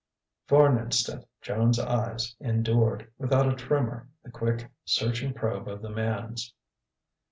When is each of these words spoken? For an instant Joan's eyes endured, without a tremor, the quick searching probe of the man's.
For 0.47 0.65
an 0.65 0.79
instant 0.79 1.27
Joan's 1.43 1.77
eyes 1.77 2.35
endured, 2.39 3.11
without 3.19 3.47
a 3.47 3.55
tremor, 3.55 4.07
the 4.23 4.31
quick 4.31 4.67
searching 4.83 5.31
probe 5.31 5.67
of 5.67 5.83
the 5.83 5.91
man's. 5.91 6.55